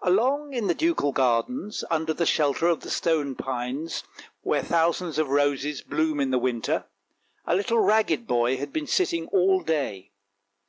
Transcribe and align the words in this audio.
Along 0.00 0.52
in 0.54 0.66
the 0.66 0.74
ducal 0.74 1.12
gardens, 1.12 1.84
under 1.88 2.12
the 2.12 2.26
shelter 2.26 2.66
of 2.66 2.80
the 2.80 2.90
stone 2.90 3.36
pines, 3.36 4.02
where 4.42 4.60
thousands 4.60 5.20
of 5.20 5.28
roses 5.28 5.82
bloom 5.82 6.18
in 6.18 6.32
the 6.32 6.38
winter, 6.40 6.86
a 7.46 7.54
little 7.54 7.78
ragged 7.78 8.26
boy 8.26 8.56
had 8.56 8.72
been 8.72 8.88
sitting 8.88 9.28
all 9.28 9.60
day. 9.60 10.10